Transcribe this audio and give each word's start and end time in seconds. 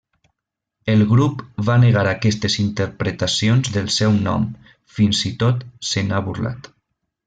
El 0.93 1.03
grup 1.11 1.43
va 1.67 1.75
negar 1.83 2.07
aquestes 2.13 2.57
interpretacions 2.65 3.71
del 3.79 3.95
seu 4.01 4.19
nom, 4.27 4.51
fins 4.97 5.25
i 5.33 5.35
tot 5.45 5.65
se 5.93 6.09
n'ha 6.11 6.29
burlat. 6.31 6.77